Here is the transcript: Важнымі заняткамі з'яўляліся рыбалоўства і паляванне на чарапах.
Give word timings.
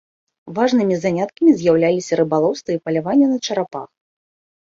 Важнымі 0.59 0.95
заняткамі 1.03 1.51
з'яўляліся 1.59 2.13
рыбалоўства 2.21 2.71
і 2.77 2.81
паляванне 2.87 3.27
на 3.35 3.37
чарапах. 3.45 3.87